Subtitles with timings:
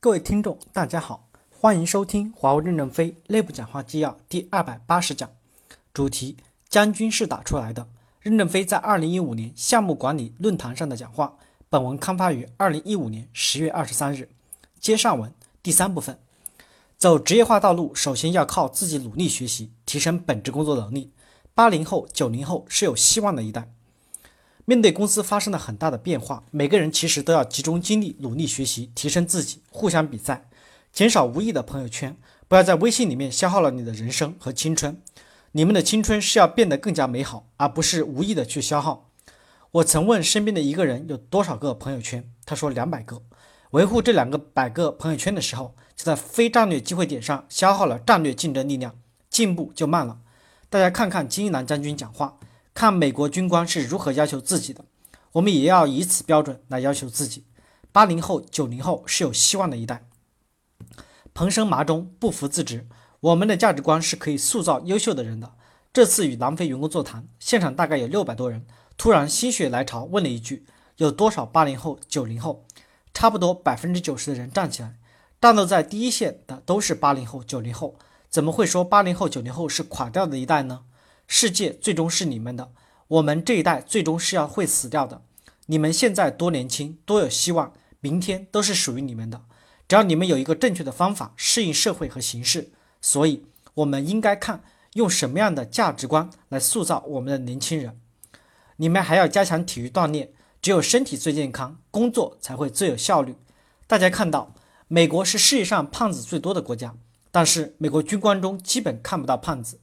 [0.00, 5.28] 各位听众，大家好，欢迎收听华为任正非内部讲话纪要第二百八十讲，
[5.92, 6.36] 主题：
[6.68, 7.88] 将军是打出来的。
[8.20, 11.36] 任正非在二零一五年项目管理论坛上的讲话。
[11.68, 14.28] 本文刊发于二零一五年十月二十三日。
[14.78, 15.34] 接上文
[15.64, 16.16] 第三部分，
[16.96, 21.10] 走职业化道路，首先要靠自己努力学习，提升本职工作能力。
[21.54, 23.68] 八零后、九零后是有希望的一代。
[24.68, 30.46] 面对公司发生了很大的变化，每个人其实都要集中精力努力学习，提升自己，互相比赛，
[30.92, 32.14] 减少无意的朋友圈，
[32.48, 35.00] 不要在微信里面消耗了你的人生和青春。
[35.52, 39.08] 你们的青春是要变得更加美好，而不是无意的去消耗。
[39.70, 43.22] 我曾问身边的一个人有多少个朋友圈，他说两百个。
[43.70, 48.94] 维护这两个百个朋友圈的时候，就在非战略机会点上消耗了战略竞争力量，
[49.30, 50.18] 进步就慢了。
[50.68, 52.38] 大家看看金一南将军讲话。
[52.78, 54.84] 看美国军官是如何要求自己的，
[55.32, 57.44] 我们也要以此标准来要求自己。
[57.90, 60.06] 八零后、九零后是有希望的一代。
[61.34, 62.86] 彭生麻中，不服自直。
[63.18, 65.54] 我们的价值观是可以塑造优秀的人的。
[65.92, 68.64] 这次与南非员工座谈，现场大概有六百多人，
[68.96, 70.64] 突然心血来潮问了一句：
[70.98, 72.64] 有多少八零后、九零后？
[73.12, 74.94] 差不多百分之九十的人站起来。
[75.40, 77.96] 战斗在第一线的都是八零后、九零后，
[78.28, 80.84] 怎么会说八零后、九零后是垮掉的一代呢？
[81.30, 82.72] 世界最终是你们的，
[83.06, 85.22] 我们这一代最终是要会死掉的。
[85.66, 89.42] 你们现在多年轻，多有希望，明天都是属于你们的。
[89.86, 92.70] 只要你们有一个正确的方法适应社会和形势，
[93.02, 98.00] 所以我们应该看用什么样的价值观来塑造我们的年轻人。
[98.76, 103.36] 你们还要加强体育锻炼，只有身体最健康，工作才会最有效率。
[103.86, 104.54] 大家看到，
[104.88, 106.94] 美国是世界上胖子最多的国家，
[107.30, 109.78] 但是美国军官中基本看不到胖子。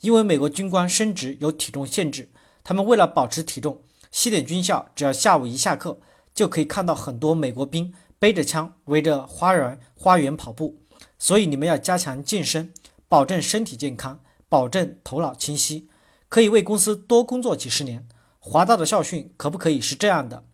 [0.00, 2.30] 因为美国军官升职有体重限制，
[2.62, 5.98] 他们为了保持体重，西点军校只要下午一下课，
[6.34, 10.78] 就可以看到很多美国兵背着枪围着花园花园跑步。
[11.18, 12.72] 所以你们要加强健身，
[13.08, 15.88] 保证身体健康，保证头脑清晰，
[16.28, 18.06] 可以为公司多工作几十年。
[18.38, 20.44] 华大的校训可不可以是这样的：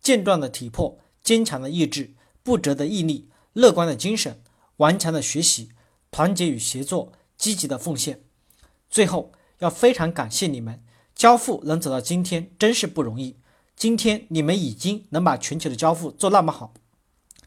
[0.00, 2.14] 健壮的体魄，坚强的意志，
[2.44, 4.40] 不折的毅力，乐观的精神，
[4.76, 5.70] 顽强的学习，
[6.10, 8.21] 团结与协作，积极的奉献。
[8.92, 13.38] 最后要非常感谢你们，交付能走到今天真是不容易。
[13.74, 16.74] 今天你们已经能把全球的交付做那么好，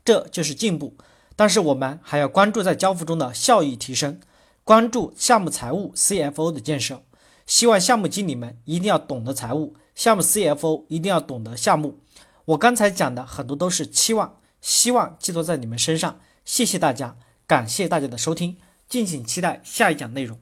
[0.03, 0.97] 这就是进步。
[1.35, 4.19] 但是我们还要关注在交付中的效益提升，
[4.63, 7.03] 关注项目财务 CFO 的建设。
[7.45, 11.99] 希望项目经理们一定要懂得财务，项目 CFO 一定要懂得项目。
[12.45, 16.19] 我刚才讲的很多都是期望，希望寄托在你们身上。
[16.43, 18.57] 谢谢大家，感谢大家的收听，
[18.89, 20.39] 敬请期待下一讲内容。